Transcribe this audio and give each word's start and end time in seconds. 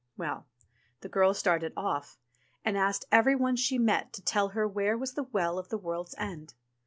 Well, 0.17 0.47
the 1.01 1.09
girl 1.09 1.35
started 1.35 1.73
off, 1.77 2.17
and 2.65 2.75
asked 2.75 3.05
every 3.11 3.35
one 3.35 3.55
she 3.55 3.77
met 3.77 4.13
to 4.13 4.23
tell 4.23 4.47
her 4.47 4.67
where 4.67 4.97
was 4.97 5.13
the 5.13 5.21
Well 5.25 5.59
of 5.59 5.69
the 5.69 5.77
World's 5.77 6.15
End. 6.17 6.55